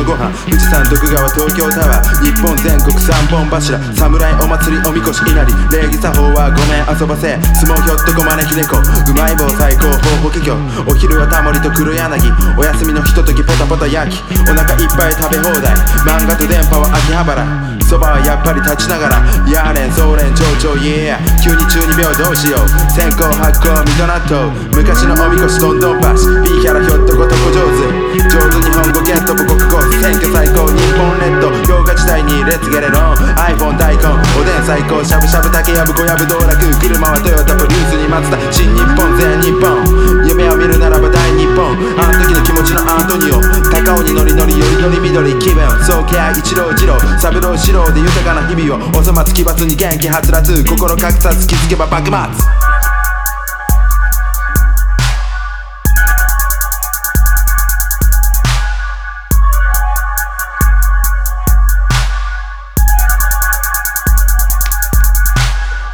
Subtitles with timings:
[0.00, 0.32] のご飯。
[0.48, 2.24] 富士山徳川東京タワー。
[2.24, 3.76] 日本全国三本柱。
[3.92, 5.52] 侍お祭りおみこし稲荷。
[5.70, 7.36] 礼儀作法はごめん遊ばせ。
[7.60, 10.56] 相撲ひょっとこまねひでこうまい棒最高峰法華経
[10.88, 12.32] お昼はタモリと黒柳。
[12.56, 14.24] お休みのひとときポタポタ焼き。
[14.48, 15.76] お腹いっぱい食べ放題。
[16.08, 17.44] 漫画と電波は秋葉原。
[17.84, 19.20] そばはやっぱり立ちながら。
[19.50, 22.68] やれんそれんちょうちょう yeah 急に中二病どうしよう。
[22.88, 28.00] 先行発酵水戸納豆昔のおみこしどんどんパシピーキャラひょっとことこ上手。
[28.30, 29.29] 上手日本語ゲット。
[35.70, 43.38] しゃぶしゃぶ竹やぶ小やぶ道楽車はトヨタプリウスに待つた新日本全日本夢を見るならば大日本あの時の気持ちのアントニオ
[43.70, 52.59] 高尾にノリノリよりより緑気分そうケア一郎二郎三郎四郎で豊かな日々をお粗末奇抜に元気はつらつ心格差突きつけば幕末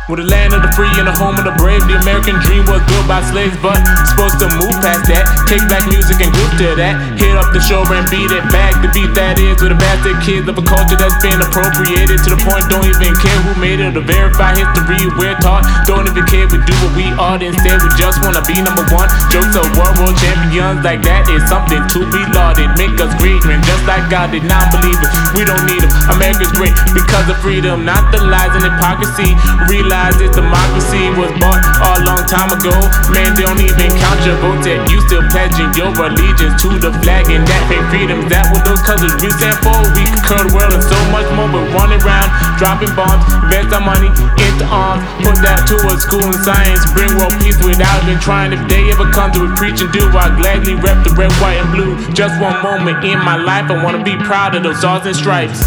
[0.07, 1.83] We're the land of the free and the home of the brave.
[1.91, 3.75] The American dream was built by slaves, but
[4.07, 5.27] supposed to move past that.
[5.51, 6.95] Take back music and groove to that.
[7.19, 8.79] Hit up the show and beat it back.
[8.87, 12.39] The beat that is with the bastard kids of a culture that's been appropriated to
[12.39, 15.11] the point don't even care who made it or verify history.
[15.19, 17.43] We're taught, don't even care we do what we are.
[17.43, 19.11] Instead, we just wanna be number one.
[19.35, 22.71] Jokes of world world champions like that is something to be lauded.
[22.79, 24.47] Make us great, man, just like God did.
[24.47, 25.91] Non-believers, we don't need them.
[26.15, 29.35] America's great because of freedom, not the lies and hypocrisy.
[29.67, 32.75] Realize this democracy was bought a long time ago.
[33.11, 34.87] Man, they don't even count your votes yet.
[34.87, 38.31] You still pledging your allegiance to the flag and that fake freedoms.
[38.31, 39.75] That what those colors we stand for.
[39.99, 42.29] We the world and so much more, but running around,
[42.59, 44.11] dropping bombs, invest our money
[44.43, 45.07] into arms.
[45.23, 46.83] Put that to a school in science.
[46.93, 48.53] Bring world peace without even trying.
[48.53, 51.63] If they ever come to a preach and do, I gladly rep the red, white,
[51.63, 51.95] and blue.
[52.13, 55.63] Just one moment in my life, I wanna be proud of those stars and stripes.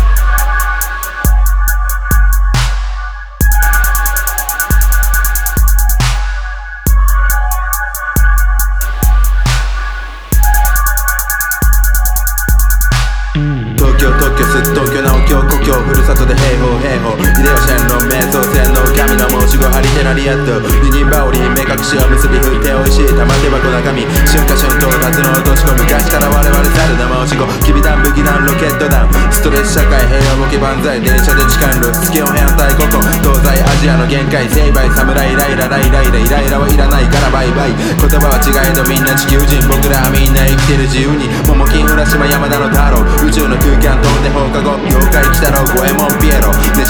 [20.30, 24.06] アット二人羽織目隠しを結び振って美味しい玉手箱中身。
[24.30, 29.10] 春夏春冬夏の落とし子昔から我々猿生押し子きび団武器団ロケット団。
[29.34, 46.12] ストレス社会平和ボケ万歳電車で痴漢路つけを変態ここ東西アジアの限界成敗侍ライラライライライライラはいらないからバイバイ言葉は違いのみんな地球人僕らはみんな生きてる自由に桃金浦島山田の太郎宇宙の空間飛んで放課後妖怪来たろ五右衛門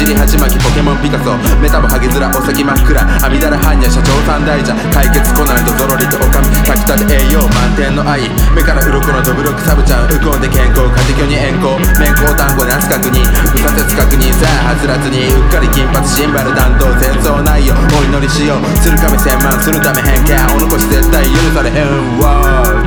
[0.10, 1.38] ピエロねじり鉢巻きポケモンピカソ。
[1.62, 2.98] メタボハゲヅラお先真っ暗。
[3.22, 8.26] 阿弥陀般若社長三大茶解決コナンとゾロリとオカミ炊きたて栄養満点の愛。
[8.58, 10.10] 目から鱗のドブロックサブちゃん。
[10.10, 13.22] ウコンで健康家庭に遠行面光単語なす確認
[13.54, 15.30] 不可説確認さあはつらつに。
[15.30, 17.78] うっかり金髪シンバル担当戦争内容。
[17.94, 18.66] お祈りしよう。
[18.82, 20.34] する神千万するため偏見。
[20.58, 22.18] お残し絶対許されへん。
[22.18, 22.79] わ